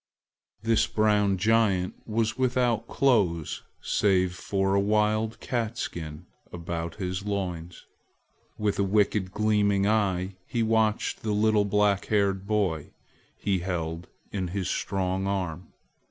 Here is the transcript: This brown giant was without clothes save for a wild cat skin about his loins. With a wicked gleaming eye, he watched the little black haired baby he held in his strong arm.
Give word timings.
This 0.63 0.87
brown 0.87 1.37
giant 1.37 1.93
was 2.07 2.35
without 2.35 2.87
clothes 2.87 3.61
save 3.83 4.33
for 4.33 4.73
a 4.73 4.79
wild 4.79 5.39
cat 5.39 5.77
skin 5.77 6.25
about 6.51 6.95
his 6.95 7.23
loins. 7.23 7.85
With 8.57 8.79
a 8.79 8.83
wicked 8.83 9.29
gleaming 9.31 9.85
eye, 9.85 10.37
he 10.47 10.63
watched 10.63 11.21
the 11.21 11.33
little 11.33 11.65
black 11.65 12.05
haired 12.05 12.47
baby 12.47 12.93
he 13.37 13.59
held 13.59 14.07
in 14.31 14.47
his 14.47 14.67
strong 14.71 15.27
arm. 15.27 15.71